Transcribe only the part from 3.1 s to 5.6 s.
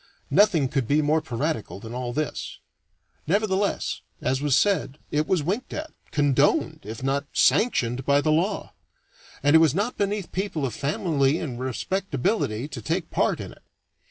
Nevertheless, as was said, it was